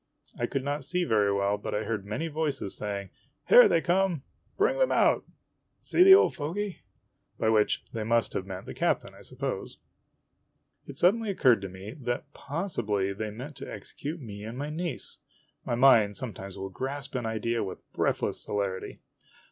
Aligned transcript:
I 0.39 0.47
could 0.47 0.63
not 0.63 0.83
see 0.83 1.03
very 1.03 1.31
well, 1.31 1.59
but 1.59 1.75
I 1.75 1.83
heard 1.83 2.07
many 2.07 2.27
voices 2.27 2.75
saying," 2.75 3.11
Here 3.49 3.67
they 3.67 3.81
come!" 3.81 4.23
"Bring 4.57 4.79
them 4.79 4.91
out!' 4.91 5.23
"See 5.79 6.01
the 6.01 6.15
old 6.15 6.33
fogy!" 6.35 6.81
by 7.39 7.49
which 7.49 7.83
they 7.93 8.03
must 8.03 8.33
have 8.33 8.47
meant 8.47 8.65
the 8.65 8.73
captain, 8.73 9.13
I 9.13 9.21
suppose. 9.21 9.77
It 10.87 10.97
suddenly 10.97 11.29
occurred 11.29 11.61
to 11.61 11.69
me 11.69 11.91
that 12.01 12.33
possibly 12.33 13.13
they 13.13 13.29
meant 13.29 13.55
to 13.57 13.71
exe 13.71 13.91
cute 13.91 14.21
me 14.23 14.43
and 14.43 14.57
my 14.57 14.71
niece. 14.71 15.19
My 15.65 15.75
mind 15.75 16.15
sometimes 16.15 16.57
will 16.57 16.69
grasp 16.69 17.13
an 17.13 17.27
idea 17.27 17.63
with 17.63 17.83
breathless 17.93 18.41
celerity. 18.41 19.01